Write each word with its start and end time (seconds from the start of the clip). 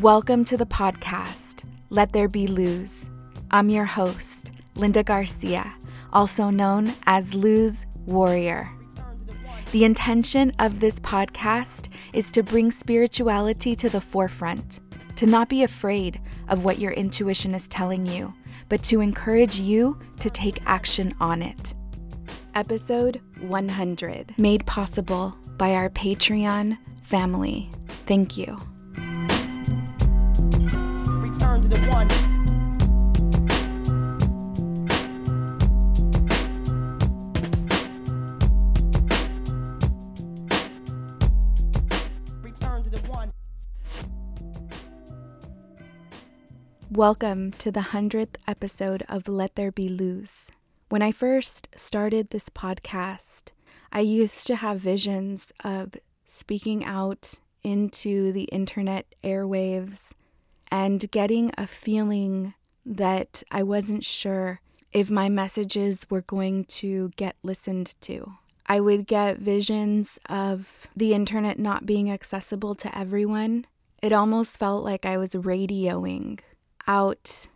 Welcome 0.00 0.46
to 0.46 0.56
the 0.56 0.64
podcast, 0.64 1.64
Let 1.90 2.14
There 2.14 2.26
Be 2.26 2.46
Luz. 2.46 3.10
I'm 3.50 3.68
your 3.68 3.84
host, 3.84 4.50
Linda 4.74 5.02
Garcia, 5.02 5.74
also 6.10 6.48
known 6.48 6.94
as 7.04 7.34
Luz 7.34 7.84
Warrior. 8.06 8.70
The 9.72 9.84
intention 9.84 10.54
of 10.58 10.80
this 10.80 10.98
podcast 11.00 11.92
is 12.14 12.32
to 12.32 12.42
bring 12.42 12.70
spirituality 12.70 13.74
to 13.74 13.90
the 13.90 14.00
forefront, 14.00 14.80
to 15.16 15.26
not 15.26 15.50
be 15.50 15.64
afraid 15.64 16.18
of 16.48 16.64
what 16.64 16.78
your 16.78 16.92
intuition 16.92 17.54
is 17.54 17.68
telling 17.68 18.06
you, 18.06 18.32
but 18.70 18.82
to 18.84 19.02
encourage 19.02 19.60
you 19.60 19.98
to 20.20 20.30
take 20.30 20.62
action 20.64 21.14
on 21.20 21.42
it. 21.42 21.74
Episode 22.54 23.20
100, 23.40 24.32
made 24.38 24.64
possible 24.64 25.36
by 25.58 25.74
our 25.74 25.90
Patreon 25.90 26.78
family. 27.02 27.70
Thank 28.06 28.38
you. 28.38 28.56
The 31.70 31.78
one. 31.82 32.08
Return 42.42 42.82
to 42.82 42.90
the 42.90 42.98
one. 43.06 43.32
Welcome 46.90 47.52
to 47.52 47.70
the 47.70 47.80
100th 47.80 48.34
episode 48.48 49.04
of 49.08 49.28
Let 49.28 49.54
There 49.54 49.70
Be 49.70 49.88
Luz. 49.88 50.50
When 50.88 51.02
I 51.02 51.12
first 51.12 51.68
started 51.76 52.30
this 52.30 52.48
podcast, 52.48 53.52
I 53.92 54.00
used 54.00 54.48
to 54.48 54.56
have 54.56 54.80
visions 54.80 55.52
of 55.62 55.94
speaking 56.26 56.84
out 56.84 57.38
into 57.62 58.32
the 58.32 58.46
internet 58.46 59.14
airwaves 59.22 60.14
and 60.70 61.10
getting 61.10 61.52
a 61.58 61.66
feeling 61.66 62.54
that 62.84 63.42
I 63.50 63.62
wasn't 63.62 64.04
sure 64.04 64.60
if 64.92 65.10
my 65.10 65.28
messages 65.28 66.06
were 66.08 66.22
going 66.22 66.64
to 66.64 67.10
get 67.16 67.36
listened 67.42 67.94
to. 68.02 68.34
I 68.66 68.80
would 68.80 69.06
get 69.06 69.38
visions 69.38 70.18
of 70.28 70.86
the 70.94 71.12
internet 71.12 71.58
not 71.58 71.86
being 71.86 72.10
accessible 72.10 72.74
to 72.76 72.96
everyone. 72.96 73.66
It 74.02 74.12
almost 74.12 74.58
felt 74.58 74.84
like 74.84 75.04
I 75.04 75.16
was 75.16 75.32
radioing 75.32 76.40
out 76.86 77.48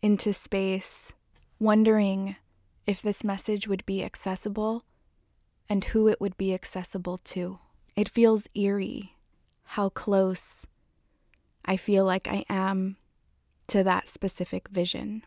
into 0.00 0.32
space, 0.32 1.12
wondering 1.58 2.36
if 2.86 3.02
this 3.02 3.24
message 3.24 3.68
would 3.68 3.84
be 3.86 4.02
accessible 4.02 4.84
and 5.68 5.84
who 5.84 6.08
it 6.08 6.20
would 6.20 6.36
be 6.36 6.54
accessible 6.54 7.18
to. 7.18 7.58
It 7.96 8.08
feels 8.08 8.46
eerie 8.54 9.16
how 9.64 9.88
close 9.88 10.66
I 11.64 11.76
feel 11.76 12.04
like 12.04 12.28
I 12.28 12.44
am 12.48 12.96
to 13.68 13.82
that 13.84 14.08
specific 14.08 14.68
vision. 14.68 15.24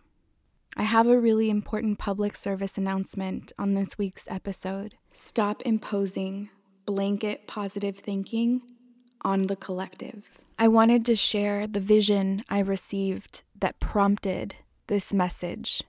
I 0.77 0.83
have 0.83 1.07
a 1.07 1.19
really 1.19 1.49
important 1.49 1.99
public 1.99 2.35
service 2.35 2.77
announcement 2.77 3.53
on 3.57 3.73
this 3.73 3.97
week's 3.97 4.27
episode. 4.29 4.95
Stop 5.13 5.61
imposing 5.63 6.49
blanket 6.85 7.47
positive 7.47 7.97
thinking 7.97 8.61
on 9.21 9.47
the 9.47 9.55
collective. 9.55 10.27
I 10.59 10.67
wanted 10.67 11.05
to 11.05 11.15
share 11.15 11.65
the 11.65 11.79
vision 11.79 12.43
I 12.49 12.59
received 12.59 13.43
that 13.59 13.79
prompted 13.79 14.55
this 14.87 15.13
message. 15.13 15.81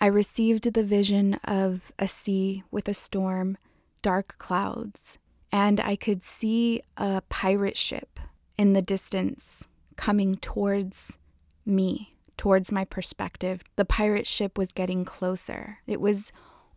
I 0.00 0.06
received 0.06 0.72
the 0.72 0.84
vision 0.84 1.34
of 1.44 1.90
a 1.98 2.06
sea 2.06 2.62
with 2.70 2.86
a 2.88 2.94
storm, 2.94 3.58
dark 4.02 4.36
clouds, 4.38 5.18
and 5.50 5.80
I 5.80 5.96
could 5.96 6.22
see 6.22 6.82
a 6.96 7.22
pirate 7.28 7.76
ship 7.76 8.20
in 8.56 8.74
the 8.74 8.82
distance 8.82 9.66
coming 9.98 10.36
towards 10.36 11.18
me, 11.66 12.16
towards 12.38 12.72
my 12.72 12.86
perspective. 12.86 13.62
The 13.76 13.84
pirate 13.84 14.26
ship 14.26 14.56
was 14.56 14.72
getting 14.72 15.04
closer. 15.04 15.80
It 15.86 16.00
was 16.00 16.32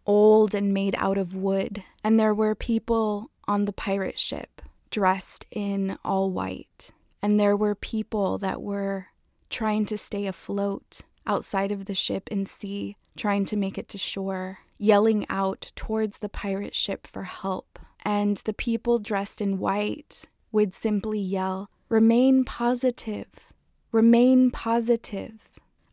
old 0.05 0.53
and 0.53 0.73
made 0.73 0.95
out 0.97 1.17
of 1.17 1.35
wood, 1.35 1.83
and 2.03 2.19
there 2.19 2.33
were 2.33 2.55
people 2.55 3.31
on 3.47 3.63
the 3.63 3.71
pirate 3.71 4.19
ship 4.19 4.61
dressed 4.89 5.45
in 5.51 5.97
all 6.03 6.29
white. 6.31 6.91
And 7.21 7.39
there 7.39 7.55
were 7.55 7.75
people 7.75 8.37
that 8.39 8.61
were 8.61 9.07
trying 9.49 9.85
to 9.85 9.97
stay 9.97 10.25
afloat 10.25 11.01
outside 11.25 11.71
of 11.71 11.85
the 11.85 11.93
ship 11.93 12.27
and 12.31 12.47
sea, 12.47 12.97
trying 13.15 13.45
to 13.45 13.55
make 13.55 13.77
it 13.77 13.87
to 13.89 13.97
shore, 13.97 14.59
yelling 14.77 15.25
out 15.29 15.71
towards 15.75 16.17
the 16.17 16.29
pirate 16.29 16.75
ship 16.75 17.07
for 17.07 17.23
help. 17.23 17.79
And 18.03 18.37
the 18.37 18.53
people 18.53 18.99
dressed 18.99 19.39
in 19.39 19.59
white 19.59 20.25
would 20.51 20.73
simply 20.73 21.19
yell, 21.19 21.69
Remain 21.91 22.45
positive, 22.45 23.27
remain 23.91 24.49
positive. 24.49 25.33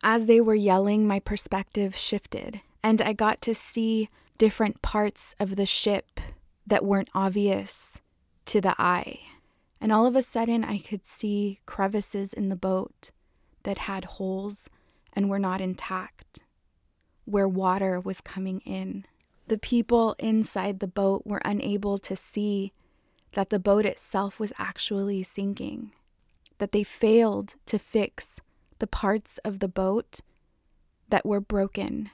As 0.01 0.27
they 0.27 0.41
were 0.41 0.55
yelling, 0.55 1.09
my 1.09 1.19
perspective 1.19 1.97
shifted, 1.97 2.61
and 2.85 3.03
I 3.03 3.13
got 3.13 3.43
to 3.43 3.53
see 3.53 4.09
different 4.39 4.81
parts 4.81 5.35
of 5.41 5.57
the 5.57 5.67
ship 5.67 6.21
that 6.65 6.85
weren't 6.85 7.09
obvious 7.17 8.01
to 8.45 8.61
the 8.61 8.81
eye. 8.81 9.19
And 9.81 9.91
all 9.91 10.07
of 10.07 10.15
a 10.15 10.23
sudden, 10.23 10.63
I 10.63 10.79
could 10.79 11.05
see 11.05 11.59
crevices 11.67 12.33
in 12.33 12.49
the 12.49 12.55
boat 12.55 13.11
that 13.65 13.79
had 13.79 14.05
holes 14.05 14.71
and 15.15 15.29
were 15.29 15.41
not 15.41 15.61
intact, 15.61 16.45
where 17.25 17.49
water 17.49 17.99
was 17.99 18.21
coming 18.21 18.61
in. 18.61 19.05
The 19.49 19.59
people 19.59 20.15
inside 20.21 20.79
the 20.79 20.87
boat 20.87 21.23
were 21.27 21.43
unable 21.45 21.99
to 21.99 22.15
see 22.15 22.73
that 23.33 23.51
the 23.51 23.59
boat 23.59 23.85
itself 23.85 24.41
was 24.41 24.53
actually 24.59 25.23
sinking, 25.23 25.93
that 26.59 26.73
they 26.73 26.83
failed 26.83 27.55
to 27.67 27.79
fix 27.79 28.41
the 28.79 28.87
parts 28.87 29.39
of 29.45 29.59
the 29.59 29.69
boat 29.69 30.21
that 31.09 31.27
were 31.27 31.41
broken, 31.41 32.11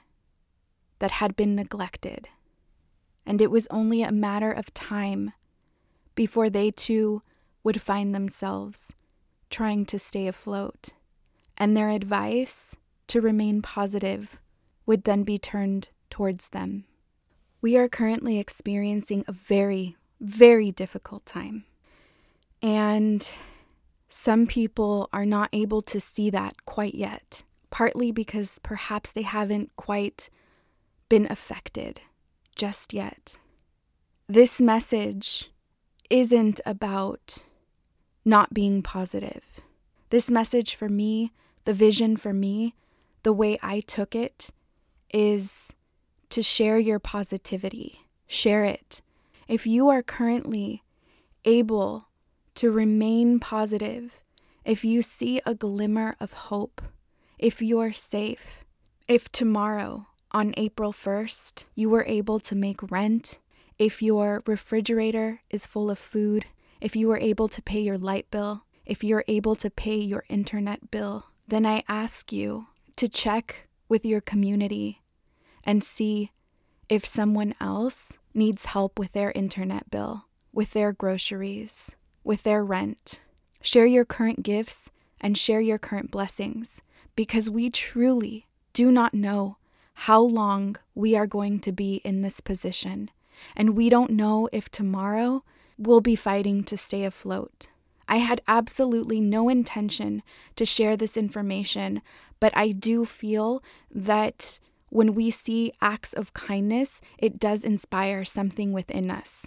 that 0.99 1.11
had 1.11 1.35
been 1.35 1.55
neglected. 1.55 2.29
And 3.25 3.41
it 3.41 3.51
was 3.51 3.67
only 3.71 4.01
a 4.01 4.11
matter 4.11 4.51
of 4.51 4.73
time 4.73 5.33
before 6.13 6.49
they 6.49 6.71
too 6.71 7.21
would 7.63 7.81
find 7.81 8.13
themselves 8.13 8.93
trying 9.49 9.85
to 9.85 9.99
stay 9.99 10.27
afloat. 10.27 10.93
And 11.57 11.75
their 11.75 11.89
advice 11.89 12.75
to 13.07 13.21
remain 13.21 13.61
positive 13.61 14.39
would 14.85 15.03
then 15.03 15.23
be 15.23 15.37
turned 15.37 15.89
towards 16.09 16.49
them. 16.49 16.85
We 17.61 17.77
are 17.77 17.87
currently 17.87 18.37
experiencing 18.37 19.23
a 19.27 19.31
very, 19.31 19.95
very 20.25 20.71
difficult 20.71 21.25
time. 21.25 21.65
And 22.61 23.27
some 24.09 24.47
people 24.47 25.09
are 25.13 25.25
not 25.25 25.49
able 25.53 25.81
to 25.83 25.99
see 25.99 26.29
that 26.29 26.65
quite 26.65 26.95
yet, 26.95 27.43
partly 27.69 28.11
because 28.11 28.59
perhaps 28.59 29.11
they 29.11 29.21
haven't 29.21 29.75
quite 29.75 30.29
been 31.09 31.27
affected 31.29 32.01
just 32.55 32.93
yet. 32.93 33.37
This 34.27 34.59
message 34.59 35.51
isn't 36.09 36.61
about 36.65 37.39
not 38.23 38.53
being 38.53 38.81
positive. 38.81 39.43
This 40.09 40.31
message 40.31 40.75
for 40.75 40.89
me, 40.89 41.31
the 41.65 41.73
vision 41.73 42.15
for 42.15 42.33
me, 42.33 42.73
the 43.23 43.33
way 43.33 43.59
I 43.61 43.81
took 43.81 44.15
it 44.15 44.49
is 45.13 45.73
to 46.29 46.41
share 46.41 46.79
your 46.79 46.99
positivity. 46.99 48.07
Share 48.27 48.63
it. 48.63 49.01
If 49.47 49.67
you 49.67 49.89
are 49.89 50.01
currently 50.01 50.83
able 51.43 52.07
to 52.55 52.71
remain 52.71 53.39
positive, 53.39 54.19
if 54.63 54.83
you 54.83 55.03
see 55.03 55.39
a 55.45 55.53
glimmer 55.53 56.15
of 56.19 56.33
hope, 56.33 56.81
if 57.37 57.61
you're 57.61 57.93
safe, 57.93 58.65
if 59.07 59.31
tomorrow, 59.31 60.07
on 60.31 60.55
April 60.57 60.91
1st, 60.91 61.65
you 61.75 61.89
were 61.89 62.05
able 62.05 62.39
to 62.39 62.55
make 62.55 62.91
rent, 62.91 63.39
if 63.77 64.01
your 64.01 64.41
refrigerator 64.47 65.41
is 65.51 65.67
full 65.67 65.91
of 65.91 65.99
food, 65.99 66.45
if 66.81 66.95
you 66.95 67.07
were 67.07 67.19
able 67.19 67.47
to 67.49 67.61
pay 67.61 67.79
your 67.79 67.99
light 67.99 68.31
bill, 68.31 68.63
if 68.83 69.03
you're 69.03 69.25
able 69.27 69.55
to 69.57 69.69
pay 69.69 69.97
your 69.97 70.23
internet 70.27 70.89
bill, 70.89 71.27
then 71.47 71.65
I 71.67 71.83
ask 71.87 72.33
you 72.33 72.67
to 72.95 73.07
check 73.07 73.67
with 73.87 74.03
your 74.03 74.21
community 74.21 75.03
and 75.63 75.83
see 75.83 76.31
if 76.89 77.05
someone 77.05 77.55
else 77.59 78.17
needs 78.33 78.65
help 78.65 78.99
with 78.99 79.13
their 79.13 79.31
internet 79.31 79.89
bill, 79.89 80.25
with 80.53 80.73
their 80.73 80.91
groceries, 80.91 81.91
with 82.23 82.43
their 82.43 82.63
rent. 82.63 83.19
Share 83.61 83.85
your 83.85 84.05
current 84.05 84.43
gifts 84.43 84.89
and 85.19 85.37
share 85.37 85.61
your 85.61 85.77
current 85.77 86.11
blessings 86.11 86.81
because 87.15 87.49
we 87.49 87.69
truly 87.69 88.45
do 88.73 88.91
not 88.91 89.13
know 89.13 89.57
how 89.93 90.21
long 90.21 90.75
we 90.93 91.15
are 91.15 91.27
going 91.27 91.59
to 91.61 91.71
be 91.71 92.01
in 92.03 92.21
this 92.21 92.41
position, 92.41 93.09
and 93.55 93.75
we 93.75 93.89
don't 93.89 94.11
know 94.11 94.49
if 94.51 94.69
tomorrow 94.69 95.43
we'll 95.77 96.01
be 96.01 96.15
fighting 96.15 96.63
to 96.65 96.77
stay 96.77 97.03
afloat. 97.05 97.67
I 98.07 98.17
had 98.17 98.41
absolutely 98.47 99.19
no 99.19 99.49
intention 99.49 100.21
to 100.57 100.65
share 100.65 100.95
this 100.95 101.17
information, 101.17 102.01
but 102.39 102.55
I 102.55 102.69
do 102.69 103.05
feel 103.05 103.63
that 103.89 104.59
when 104.95 105.13
we 105.13 105.29
see 105.29 105.73
acts 105.81 106.13
of 106.13 106.33
kindness, 106.33 107.01
it 107.17 107.37
does 107.37 107.65
inspire 107.65 108.23
something 108.23 108.71
within 108.71 109.11
us. 109.11 109.45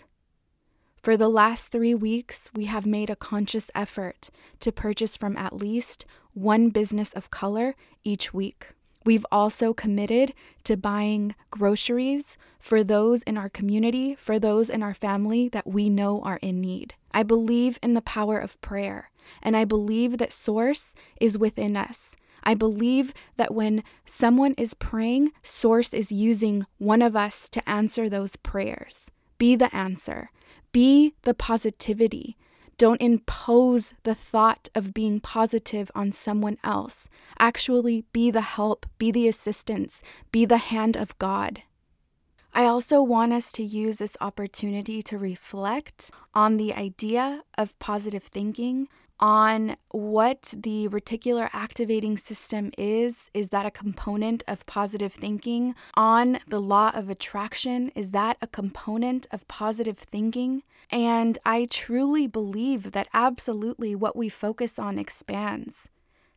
For 1.03 1.17
the 1.17 1.31
last 1.31 1.69
three 1.69 1.95
weeks, 1.95 2.51
we 2.55 2.67
have 2.67 2.85
made 2.85 3.09
a 3.09 3.17
conscious 3.17 3.71
effort 3.75 4.29
to 4.61 4.71
purchase 4.71 5.17
from 5.17 5.39
at 5.39 5.57
least 5.57 6.05
one 6.35 6.69
business 6.69 7.15
of 7.15 7.31
color 7.31 7.75
each 8.05 8.35
week. 8.35 8.67
We've 9.07 9.25
also 9.33 9.73
committed 9.73 10.35
to 10.65 10.77
buying 10.77 11.35
groceries 11.51 12.37
for 12.59 12.85
those 12.85 13.23
in 13.23 13.39
our 13.39 13.49
community, 13.49 14.15
for 14.17 14.39
those 14.39 14.69
in 14.69 14.83
our 14.83 14.93
family 14.93 15.49
that 15.49 15.67
we 15.67 15.89
know 15.89 16.21
are 16.21 16.41
in 16.43 16.61
need. 16.61 16.93
I 17.15 17.23
believe 17.23 17.79
in 17.83 17.95
the 17.95 18.03
power 18.03 18.39
of 18.39 18.61
prayer, 18.61 19.11
and 19.43 19.57
I 19.57 19.65
believe 19.65 20.19
that 20.19 20.35
Source 20.35 20.95
is 21.19 21.39
within 21.39 21.75
us. 21.75 22.17
I 22.43 22.55
believe 22.55 23.13
that 23.37 23.55
when 23.55 23.83
someone 24.05 24.55
is 24.57 24.75
praying, 24.75 25.33
Source 25.43 25.93
is 25.93 26.13
using 26.13 26.67
one 26.79 27.03
of 27.03 27.17
us 27.17 27.49
to 27.51 27.69
answer 27.69 28.09
those 28.09 28.37
prayers. 28.37 29.11
Be 29.39 29.57
the 29.57 29.75
answer, 29.75 30.31
be 30.73 31.15
the 31.23 31.35
positivity. 31.35 32.37
Don't 32.77 33.03
impose 33.03 33.95
the 34.05 34.15
thought 34.15 34.69
of 34.75 34.95
being 34.95 35.19
positive 35.19 35.91
on 35.97 36.13
someone 36.13 36.59
else. 36.63 37.09
Actually, 37.41 38.05
be 38.13 38.31
the 38.31 38.41
help, 38.41 38.87
be 38.99 39.11
the 39.11 39.27
assistance, 39.27 40.03
be 40.31 40.45
the 40.45 40.59
hand 40.59 40.97
of 40.97 41.19
God. 41.19 41.63
I 42.55 42.65
also 42.65 43.03
want 43.03 43.33
us 43.33 43.53
to 43.53 43.63
use 43.63 43.97
this 43.97 44.17
opportunity 44.21 45.03
to 45.03 45.19
reflect 45.19 46.11
on 46.35 46.57
the 46.57 46.73
idea 46.73 47.43
of 47.57 47.79
positive 47.79 48.23
thinking, 48.23 48.89
on 49.21 49.77
what 49.91 50.55
the 50.57 50.89
reticular 50.89 51.49
activating 51.53 52.17
system 52.17 52.71
is. 52.79 53.31
Is 53.35 53.49
that 53.51 53.67
a 53.67 53.71
component 53.71 54.43
of 54.47 54.67
positive 54.67 55.13
thinking? 55.13 55.75
On 55.95 56.39
the 56.47 56.61
law 56.61 56.91
of 56.95 57.09
attraction, 57.09 57.91
is 57.95 58.11
that 58.13 58.37
a 58.41 58.47
component 58.47 59.27
of 59.31 59.47
positive 59.49 59.99
thinking? 59.99 60.63
And 60.91 61.39
I 61.45 61.67
truly 61.71 62.27
believe 62.27 62.93
that 62.93 63.09
absolutely 63.13 63.95
what 63.95 64.17
we 64.17 64.29
focus 64.29 64.79
on 64.79 64.99
expands. 64.99 65.89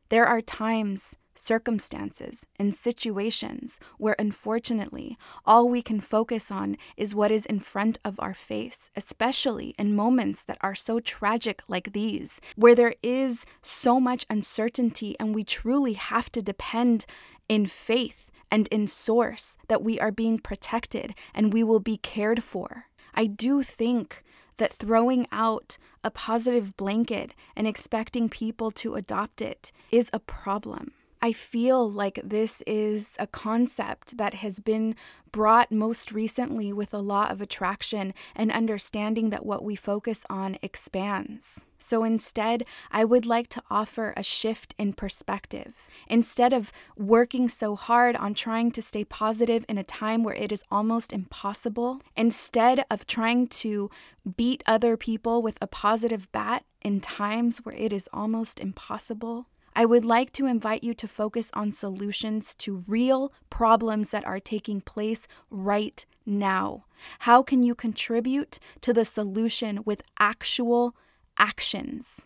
There 0.10 0.25
are 0.25 0.42
times 0.42 1.16
circumstances, 1.42 2.46
and 2.60 2.76
situations 2.76 3.80
where 3.98 4.16
unfortunately 4.20 5.18
all 5.46 5.68
we 5.68 5.82
can 5.82 6.00
focus 6.00 6.52
on 6.52 6.78
is 6.96 7.16
what 7.16 7.32
is 7.32 7.46
in 7.48 7.60
front 7.60 7.98
of 8.06 8.20
our 8.20 8.34
face, 8.34 8.92
especially 8.96 9.74
in 9.78 9.96
moments 9.96 10.44
that 10.44 10.60
are 10.62 10.76
so 10.76 11.00
tragic 11.00 11.64
like 11.68 11.94
these, 11.94 12.40
where 12.56 12.76
there 12.76 12.94
is 13.02 13.46
so 13.62 14.00
much 14.00 14.26
uncertainty 14.30 15.16
and 15.20 15.34
we 15.34 15.44
truly 15.44 15.94
have 15.94 16.32
to 16.32 16.42
depend 16.42 17.06
in 17.50 17.66
faith 17.66 18.28
and 18.52 18.68
in 18.68 18.86
source 18.86 19.58
that 19.68 19.84
we 19.84 20.00
are 20.00 20.12
being 20.12 20.38
protected 20.38 21.16
and 21.34 21.54
we 21.54 21.64
will 21.64 21.80
be 21.80 21.98
cared 21.98 22.44
for. 22.44 22.86
I 23.14 23.26
do 23.26 23.64
think 23.64 24.24
that 24.58 24.72
throwing 24.72 25.26
out 25.32 25.78
a 26.04 26.12
positive 26.12 26.78
blanket 26.78 27.34
and 27.56 27.68
expecting 27.68 28.30
people 28.30 28.70
to 28.70 28.94
adopt 28.94 29.42
it 29.42 29.72
is 29.90 30.10
a 30.14 30.20
problem. 30.20 30.92
I 31.23 31.33
feel 31.33 31.89
like 31.89 32.19
this 32.23 32.63
is 32.65 33.15
a 33.19 33.27
concept 33.27 34.18
that 34.18 34.33
has 34.35 34.59
been 34.59 34.95
brought 35.31 35.71
most 35.71 36.12
recently 36.12 36.73
with 36.73 36.89
the 36.89 37.01
law 37.01 37.27
of 37.29 37.41
attraction 37.41 38.13
and 38.35 38.51
understanding 38.51 39.29
that 39.29 39.45
what 39.45 39.63
we 39.63 39.75
focus 39.75 40.25
on 40.31 40.57
expands. 40.63 41.63
So 41.77 42.03
instead, 42.03 42.65
I 42.91 43.06
would 43.06 43.27
like 43.27 43.47
to 43.50 43.62
offer 43.69 44.13
a 44.18 44.23
shift 44.23 44.73
in 44.79 44.94
perspective. 44.94 45.73
Instead 46.07 46.53
of 46.53 46.71
working 46.97 47.47
so 47.47 47.75
hard 47.75 48.15
on 48.15 48.33
trying 48.33 48.71
to 48.71 48.81
stay 48.81 49.03
positive 49.03 49.63
in 49.69 49.77
a 49.77 49.83
time 49.83 50.23
where 50.23 50.35
it 50.35 50.51
is 50.51 50.63
almost 50.71 51.13
impossible, 51.13 52.01
instead 52.18 52.83
of 52.89 53.06
trying 53.06 53.47
to 53.47 53.89
beat 54.38 54.63
other 54.65 54.97
people 54.97 55.41
with 55.41 55.57
a 55.62 55.68
positive 55.68 56.31
bat 56.31 56.65
in 56.81 57.00
times 57.00 57.59
where 57.59 57.75
it 57.75 57.94
is 57.94 58.09
almost 58.12 58.59
impossible, 58.59 59.47
I 59.75 59.85
would 59.85 60.03
like 60.03 60.33
to 60.33 60.45
invite 60.45 60.83
you 60.83 60.94
to 60.95 61.07
focus 61.07 61.50
on 61.53 61.71
solutions 61.71 62.56
to 62.56 62.83
real 62.88 63.31
problems 63.50 64.09
that 64.09 64.25
are 64.25 64.39
taking 64.39 64.81
place 64.81 65.27
right 65.50 66.06
now. 66.25 66.85
How 67.19 67.41
can 67.41 67.63
you 67.63 67.73
contribute 67.73 68.59
to 68.81 68.94
the 68.94 69.06
solution 69.06 69.81
with 69.85 70.03
actual 70.19 70.95
actions? 71.38 72.25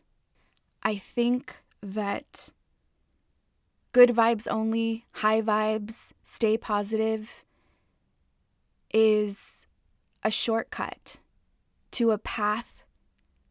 I 0.82 0.96
think 0.96 1.56
that 1.82 2.50
good 3.92 4.10
vibes 4.10 4.48
only, 4.50 5.06
high 5.14 5.42
vibes, 5.42 6.14
stay 6.24 6.58
positive 6.58 7.44
is 8.94 9.68
a 10.24 10.32
shortcut 10.32 11.18
to 11.92 12.12
a 12.12 12.18
path 12.18 12.84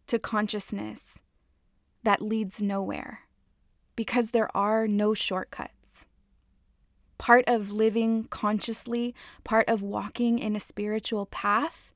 to 0.08 0.18
consciousness 0.18 1.20
that 2.02 2.20
leads 2.20 2.60
nowhere 2.60 3.23
because 3.96 4.30
there 4.30 4.54
are 4.56 4.86
no 4.86 5.14
shortcuts. 5.14 6.06
Part 7.18 7.44
of 7.46 7.70
living 7.70 8.24
consciously, 8.24 9.14
part 9.44 9.68
of 9.68 9.82
walking 9.82 10.38
in 10.38 10.56
a 10.56 10.60
spiritual 10.60 11.26
path, 11.26 11.92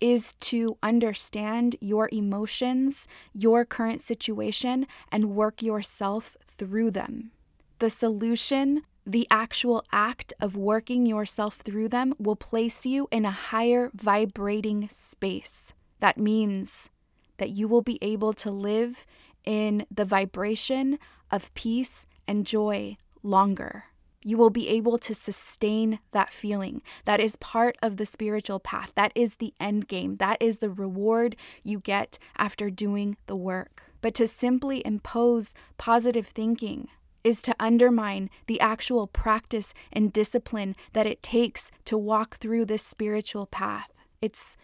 is 0.00 0.34
to 0.40 0.78
understand 0.82 1.76
your 1.80 2.08
emotions, 2.12 3.06
your 3.32 3.64
current 3.64 4.00
situation, 4.00 4.86
and 5.10 5.34
work 5.34 5.62
yourself 5.62 6.36
through 6.46 6.90
them. 6.90 7.32
The 7.78 7.90
solution, 7.90 8.82
the 9.06 9.26
actual 9.30 9.84
act 9.92 10.32
of 10.40 10.56
working 10.56 11.06
yourself 11.06 11.56
through 11.56 11.88
them, 11.88 12.14
will 12.18 12.36
place 12.36 12.86
you 12.86 13.08
in 13.10 13.24
a 13.24 13.30
higher 13.30 13.90
vibrating 13.94 14.88
space. 14.88 15.74
That 16.00 16.18
means 16.18 16.88
that 17.38 17.50
you 17.50 17.68
will 17.68 17.82
be 17.82 17.98
able 18.00 18.32
to 18.34 18.50
live 18.50 19.06
in 19.44 19.86
the 19.90 20.04
vibration 20.04 20.98
of 21.34 21.52
peace 21.54 22.06
and 22.28 22.46
joy 22.46 22.96
longer. 23.24 23.86
You 24.22 24.38
will 24.38 24.50
be 24.50 24.68
able 24.68 24.98
to 24.98 25.14
sustain 25.14 25.98
that 26.12 26.32
feeling. 26.32 26.80
That 27.06 27.18
is 27.18 27.34
part 27.36 27.76
of 27.82 27.96
the 27.96 28.06
spiritual 28.06 28.60
path. 28.60 28.92
That 28.94 29.10
is 29.16 29.36
the 29.36 29.52
end 29.58 29.88
game. 29.88 30.16
That 30.16 30.38
is 30.40 30.58
the 30.58 30.70
reward 30.70 31.34
you 31.64 31.80
get 31.80 32.18
after 32.38 32.70
doing 32.70 33.16
the 33.26 33.34
work. 33.34 33.82
But 34.00 34.14
to 34.14 34.28
simply 34.28 34.80
impose 34.86 35.52
positive 35.76 36.28
thinking 36.28 36.86
is 37.24 37.42
to 37.42 37.56
undermine 37.58 38.30
the 38.46 38.60
actual 38.60 39.08
practice 39.08 39.74
and 39.92 40.12
discipline 40.12 40.76
that 40.92 41.06
it 41.06 41.20
takes 41.22 41.72
to 41.86 41.98
walk 41.98 42.36
through 42.36 42.66
this 42.66 42.84
spiritual 42.84 43.46
path. 43.46 43.92
It's 44.22 44.56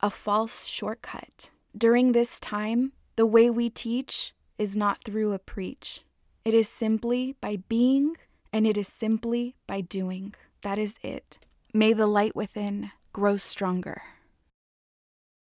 a 0.00 0.08
false 0.08 0.66
shortcut. 0.66 1.50
During 1.76 2.12
this 2.12 2.40
time, 2.40 2.92
the 3.16 3.26
way 3.26 3.50
we 3.50 3.68
teach 3.68 4.32
is 4.58 4.76
not 4.76 5.04
through 5.04 5.32
a 5.32 5.38
preach. 5.38 6.04
It 6.44 6.54
is 6.54 6.68
simply 6.68 7.36
by 7.40 7.58
being, 7.68 8.16
and 8.52 8.66
it 8.66 8.76
is 8.76 8.88
simply 8.88 9.54
by 9.66 9.80
doing. 9.80 10.34
That 10.62 10.78
is 10.78 10.96
it. 11.02 11.38
May 11.72 11.92
the 11.92 12.06
light 12.06 12.34
within 12.34 12.90
grow 13.12 13.36
stronger. 13.36 14.02